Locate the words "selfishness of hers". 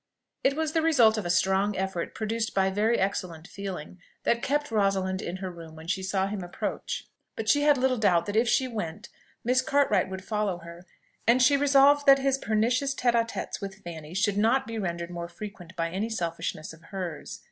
16.09-17.39